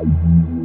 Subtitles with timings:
[0.00, 0.57] Música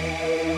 [0.00, 0.57] Bye.